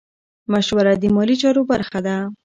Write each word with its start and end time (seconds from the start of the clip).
مشوره 0.51 0.93
د 1.01 1.03
مالي 1.15 1.35
چارو 1.41 1.61
برخه 1.71 1.99
ده. 2.05 2.15